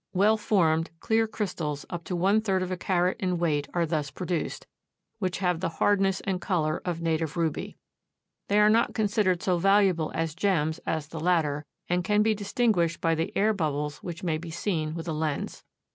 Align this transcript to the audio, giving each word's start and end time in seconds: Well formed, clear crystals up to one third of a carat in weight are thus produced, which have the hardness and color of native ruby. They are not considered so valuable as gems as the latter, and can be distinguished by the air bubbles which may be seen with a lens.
Well 0.13 0.35
formed, 0.35 0.89
clear 0.99 1.27
crystals 1.27 1.85
up 1.91 2.03
to 2.05 2.15
one 2.15 2.41
third 2.41 2.63
of 2.63 2.71
a 2.71 2.75
carat 2.75 3.17
in 3.19 3.37
weight 3.37 3.67
are 3.71 3.85
thus 3.85 4.09
produced, 4.09 4.65
which 5.19 5.37
have 5.37 5.59
the 5.59 5.69
hardness 5.77 6.21
and 6.21 6.41
color 6.41 6.81
of 6.83 7.03
native 7.03 7.37
ruby. 7.37 7.77
They 8.47 8.57
are 8.57 8.67
not 8.71 8.95
considered 8.95 9.43
so 9.43 9.59
valuable 9.59 10.11
as 10.15 10.33
gems 10.33 10.79
as 10.87 11.09
the 11.09 11.19
latter, 11.19 11.67
and 11.87 12.03
can 12.03 12.23
be 12.23 12.33
distinguished 12.33 12.99
by 12.99 13.13
the 13.13 13.31
air 13.37 13.53
bubbles 13.53 13.97
which 13.97 14.23
may 14.23 14.39
be 14.39 14.49
seen 14.49 14.95
with 14.95 15.07
a 15.07 15.13
lens. 15.13 15.63